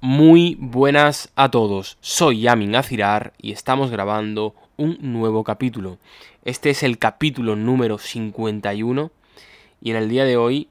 [0.00, 5.98] Muy buenas a todos, soy Yamin Azirar y estamos grabando un nuevo capítulo.
[6.44, 9.10] Este es el capítulo número 51
[9.80, 10.68] y en el día de hoy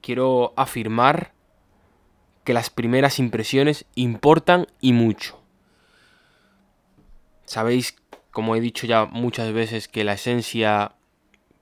[0.00, 1.32] quiero afirmar
[2.44, 5.40] que las primeras impresiones importan y mucho.
[7.46, 7.96] Sabéis,
[8.30, 10.92] como he dicho ya muchas veces, que la esencia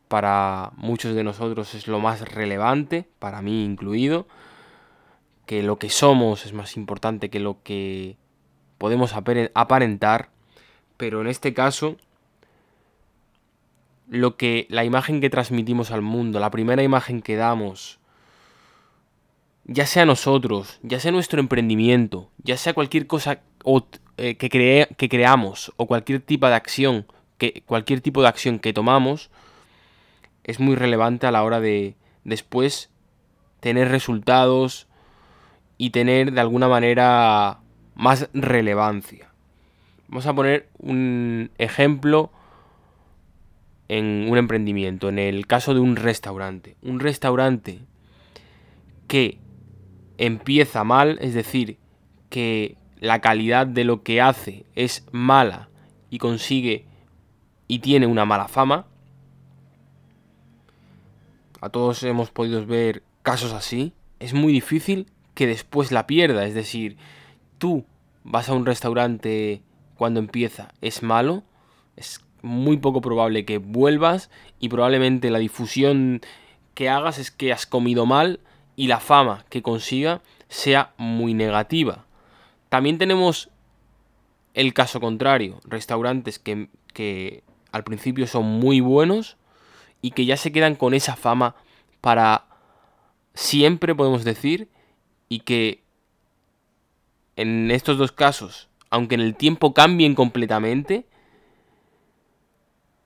[0.08, 4.26] para muchos de nosotros es lo más relevante, para mí incluido
[5.52, 8.16] que lo que somos es más importante que lo que
[8.78, 10.30] podemos aparentar,
[10.96, 11.98] pero en este caso
[14.08, 18.00] lo que la imagen que transmitimos al mundo, la primera imagen que damos,
[19.66, 23.42] ya sea nosotros, ya sea nuestro emprendimiento, ya sea cualquier cosa
[24.16, 27.04] eh, que, que creamos o cualquier tipo de acción,
[27.36, 29.30] que cualquier tipo de acción que tomamos
[30.44, 31.94] es muy relevante a la hora de
[32.24, 32.88] después
[33.60, 34.88] tener resultados,
[35.82, 37.58] y tener de alguna manera
[37.96, 39.32] más relevancia.
[40.06, 42.30] Vamos a poner un ejemplo
[43.88, 46.76] en un emprendimiento, en el caso de un restaurante.
[46.82, 47.80] Un restaurante
[49.08, 49.38] que
[50.18, 51.78] empieza mal, es decir,
[52.30, 55.68] que la calidad de lo que hace es mala
[56.10, 56.84] y consigue
[57.66, 58.86] y tiene una mala fama.
[61.60, 63.92] A todos hemos podido ver casos así.
[64.20, 66.46] Es muy difícil que después la pierda.
[66.46, 66.96] Es decir,
[67.58, 67.84] tú
[68.24, 69.62] vas a un restaurante
[69.96, 71.42] cuando empieza, es malo,
[71.96, 76.20] es muy poco probable que vuelvas y probablemente la difusión
[76.74, 78.40] que hagas es que has comido mal
[78.74, 82.04] y la fama que consiga sea muy negativa.
[82.68, 83.50] También tenemos
[84.54, 89.36] el caso contrario, restaurantes que, que al principio son muy buenos
[90.00, 91.54] y que ya se quedan con esa fama
[92.00, 92.46] para
[93.34, 94.68] siempre, podemos decir,
[95.32, 95.80] y que
[97.36, 101.06] en estos dos casos, aunque en el tiempo cambien completamente,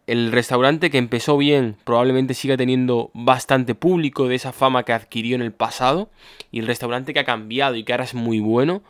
[0.09, 5.37] el restaurante que empezó bien probablemente siga teniendo bastante público de esa fama que adquirió
[5.37, 6.11] en el pasado
[6.51, 8.83] y el restaurante que ha cambiado y que ahora es muy bueno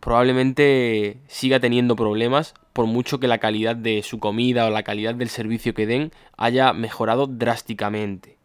[0.00, 5.14] probablemente siga teniendo problemas por mucho que la calidad de su comida o la calidad
[5.14, 8.38] del servicio que den haya mejorado drásticamente.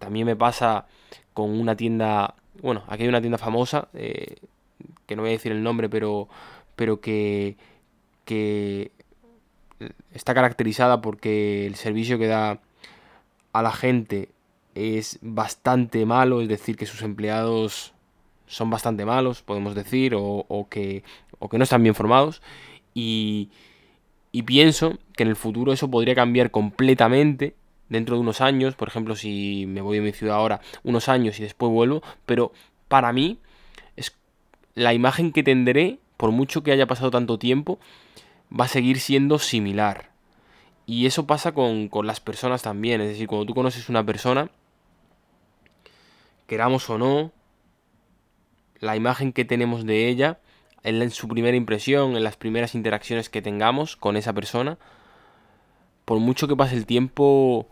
[0.00, 0.88] También me pasa
[1.40, 4.36] con una tienda, bueno, aquí hay una tienda famosa, eh,
[5.06, 6.28] que no voy a decir el nombre, pero,
[6.76, 7.56] pero que,
[8.24, 8.92] que
[10.12, 12.60] está caracterizada porque el servicio que da
[13.52, 14.28] a la gente
[14.74, 17.92] es bastante malo, es decir, que sus empleados
[18.46, 21.02] son bastante malos, podemos decir, o, que,
[21.38, 22.42] o que no están bien formados.
[22.94, 23.48] Y
[24.46, 27.54] pienso que en el futuro eso podría cambiar completamente
[27.90, 31.38] dentro de unos años, por ejemplo, si me voy a mi ciudad ahora, unos años
[31.38, 32.52] y después vuelvo, pero
[32.88, 33.38] para mí
[33.96, 34.16] es
[34.74, 37.78] la imagen que tendré, por mucho que haya pasado tanto tiempo,
[38.58, 40.10] va a seguir siendo similar.
[40.86, 44.50] Y eso pasa con, con las personas también, es decir, cuando tú conoces una persona,
[46.46, 47.32] queramos o no,
[48.78, 50.40] la imagen que tenemos de ella,
[50.82, 54.78] en su primera impresión, en las primeras interacciones que tengamos con esa persona,
[56.04, 57.68] por mucho que pase el tiempo,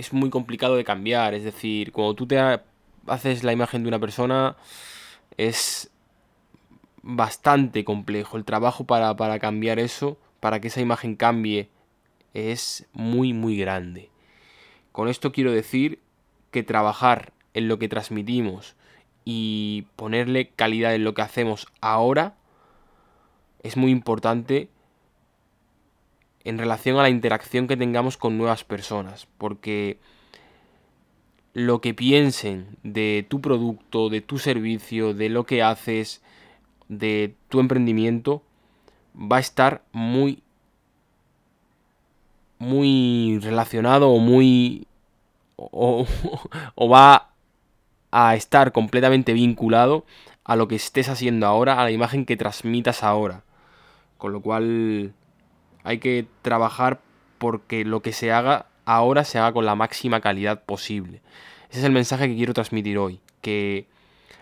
[0.00, 1.34] es muy complicado de cambiar.
[1.34, 2.38] Es decir, cuando tú te
[3.06, 4.56] haces la imagen de una persona,
[5.36, 5.90] es
[7.02, 8.38] bastante complejo.
[8.38, 11.68] El trabajo para, para cambiar eso, para que esa imagen cambie,
[12.32, 14.10] es muy, muy grande.
[14.92, 16.00] Con esto quiero decir
[16.50, 18.76] que trabajar en lo que transmitimos
[19.26, 22.36] y ponerle calidad en lo que hacemos ahora
[23.62, 24.70] es muy importante
[26.44, 29.98] en relación a la interacción que tengamos con nuevas personas, porque
[31.52, 36.22] lo que piensen de tu producto, de tu servicio, de lo que haces,
[36.88, 38.42] de tu emprendimiento,
[39.14, 40.42] va a estar muy
[42.58, 44.86] muy relacionado o muy
[45.56, 46.06] o,
[46.74, 47.30] o, va
[48.10, 50.04] a estar completamente vinculado
[50.44, 53.44] a lo que estés haciendo ahora, a la imagen que transmitas ahora.
[54.18, 55.14] Con lo cual
[55.84, 57.00] hay que trabajar
[57.38, 61.20] porque lo que se haga ahora se haga con la máxima calidad posible.
[61.70, 63.86] Ese es el mensaje que quiero transmitir hoy, que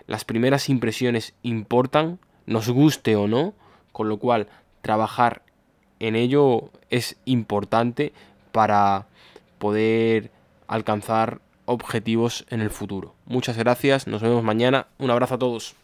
[0.06, 3.52] las primeras impresiones importan, nos guste o no,
[3.92, 4.48] con lo cual
[4.80, 5.42] trabajar
[6.00, 8.12] en ello es importante
[8.52, 9.06] para
[9.58, 10.30] poder
[10.66, 13.14] alcanzar objetivos en el futuro.
[13.26, 15.74] Muchas gracias, nos vemos mañana, un abrazo a todos.